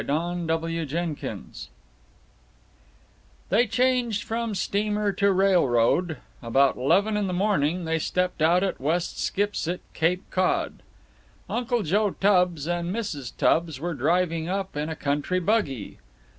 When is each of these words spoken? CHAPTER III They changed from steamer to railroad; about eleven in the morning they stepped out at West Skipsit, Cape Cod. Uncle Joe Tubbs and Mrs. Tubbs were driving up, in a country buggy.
CHAPTER 0.03 0.67
III 0.67 1.41
They 3.49 3.67
changed 3.67 4.23
from 4.23 4.55
steamer 4.55 5.11
to 5.11 5.31
railroad; 5.31 6.17
about 6.41 6.75
eleven 6.75 7.15
in 7.15 7.27
the 7.27 7.33
morning 7.33 7.85
they 7.85 7.99
stepped 7.99 8.41
out 8.41 8.63
at 8.63 8.81
West 8.81 9.19
Skipsit, 9.19 9.81
Cape 9.93 10.23
Cod. 10.31 10.81
Uncle 11.47 11.83
Joe 11.83 12.09
Tubbs 12.19 12.67
and 12.67 12.89
Mrs. 12.91 13.31
Tubbs 13.37 13.79
were 13.79 13.93
driving 13.93 14.47
up, 14.49 14.75
in 14.75 14.89
a 14.89 14.95
country 14.95 15.39
buggy. 15.39 15.99